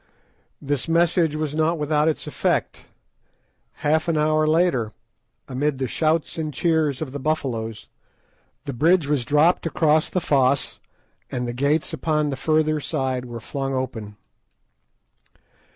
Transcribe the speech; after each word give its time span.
This 0.59 0.87
message 0.87 1.35
was 1.35 1.53
not 1.53 1.77
without 1.77 2.07
its 2.07 2.25
effect. 2.25 2.87
Half 3.85 4.07
an 4.07 4.17
hour 4.17 4.47
later, 4.47 4.93
amid 5.47 5.77
the 5.77 5.87
shouts 5.87 6.39
and 6.39 6.51
cheers 6.51 7.03
of 7.03 7.11
the 7.11 7.19
Buffaloes, 7.19 7.87
the 8.65 8.73
bridge 8.73 9.05
was 9.05 9.25
dropped 9.25 9.67
across 9.67 10.09
the 10.09 10.19
fosse, 10.19 10.79
and 11.29 11.47
the 11.47 11.53
gates 11.53 11.93
upon 11.93 12.31
the 12.31 12.35
further 12.35 12.79
side 12.79 13.25
were 13.25 13.39
flung 13.39 13.75
open. 13.75 14.15